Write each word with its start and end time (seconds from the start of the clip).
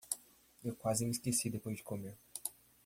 Eu 0.63 0.75
quase 0.75 1.05
me 1.05 1.11
esqueci 1.11 1.47
depois 1.47 1.77
de 1.77 1.83
comer. 1.83 2.17